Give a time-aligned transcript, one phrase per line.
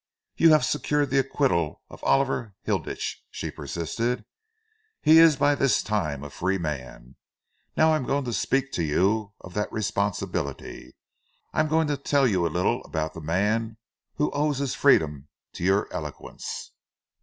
[0.35, 4.25] "You have secured the acquittal of Oliver Hilditch," she persisted.
[4.99, 7.17] "He is by this time a free man.
[7.77, 10.95] Now I am going to speak to you of that responsibility.
[11.53, 13.77] I am going to tell you a little about the man
[14.15, 16.71] who owes his freedom to your eloquence."